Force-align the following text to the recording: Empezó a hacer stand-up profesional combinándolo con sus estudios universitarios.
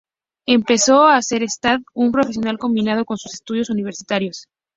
Empezó 0.47 1.03
a 1.03 1.15
hacer 1.17 1.43
stand-up 1.43 2.11
profesional 2.11 2.57
combinándolo 2.57 3.05
con 3.05 3.19
sus 3.19 3.35
estudios 3.35 3.69
universitarios. 3.69 4.47